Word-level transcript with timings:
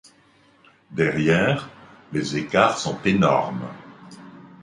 Derrière, 0.89 1.69
les 2.11 2.35
écarts 2.35 2.79
sont 2.79 2.97
énormes. 3.05 3.67